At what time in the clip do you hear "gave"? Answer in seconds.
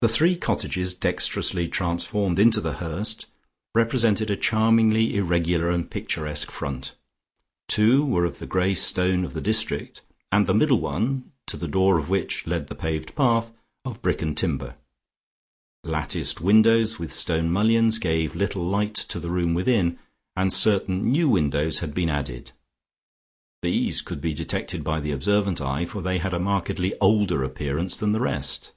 17.98-18.36